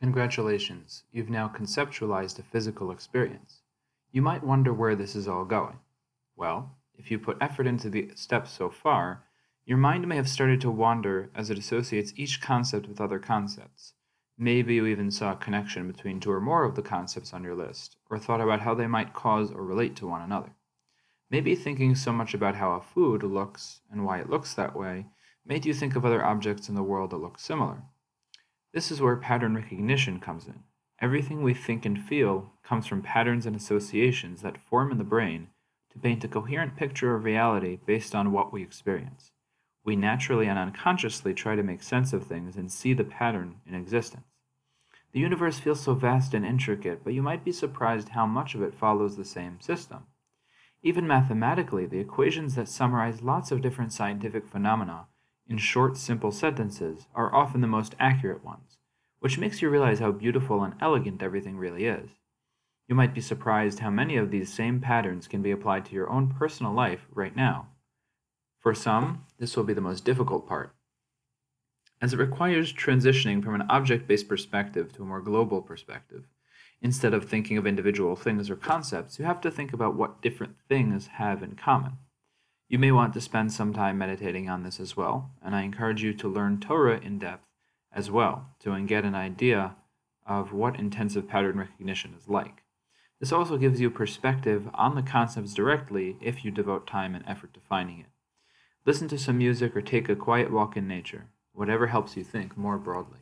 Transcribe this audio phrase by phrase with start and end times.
[0.00, 3.62] Congratulations, you've now conceptualized a physical experience.
[4.10, 5.78] You might wonder where this is all going.
[6.36, 9.24] Well, if you put effort into the steps so far,
[9.64, 13.94] your mind may have started to wander as it associates each concept with other concepts.
[14.36, 17.54] Maybe you even saw a connection between two or more of the concepts on your
[17.54, 20.54] list, or thought about how they might cause or relate to one another.
[21.30, 25.06] Maybe thinking so much about how a food looks and why it looks that way
[25.46, 27.82] made you think of other objects in the world that look similar.
[28.74, 30.64] This is where pattern recognition comes in.
[31.00, 35.50] Everything we think and feel comes from patterns and associations that form in the brain
[35.92, 39.30] to paint a coherent picture of reality based on what we experience.
[39.84, 43.76] We naturally and unconsciously try to make sense of things and see the pattern in
[43.76, 44.26] existence.
[45.12, 48.62] The universe feels so vast and intricate, but you might be surprised how much of
[48.62, 50.08] it follows the same system.
[50.82, 55.06] Even mathematically, the equations that summarize lots of different scientific phenomena
[55.48, 58.78] in short, simple sentences are often the most accurate ones,
[59.20, 62.10] which makes you realize how beautiful and elegant everything really is.
[62.88, 66.10] You might be surprised how many of these same patterns can be applied to your
[66.10, 67.68] own personal life right now.
[68.58, 70.74] For some, this will be the most difficult part,
[72.00, 76.24] as it requires transitioning from an object based perspective to a more global perspective.
[76.80, 80.56] Instead of thinking of individual things or concepts, you have to think about what different
[80.68, 81.98] things have in common.
[82.74, 86.02] You may want to spend some time meditating on this as well, and I encourage
[86.02, 87.46] you to learn Torah in depth
[87.92, 89.76] as well to get an idea
[90.26, 92.64] of what intensive pattern recognition is like.
[93.20, 97.54] This also gives you perspective on the concepts directly if you devote time and effort
[97.54, 98.08] to finding it.
[98.84, 102.56] Listen to some music or take a quiet walk in nature, whatever helps you think
[102.56, 103.20] more broadly.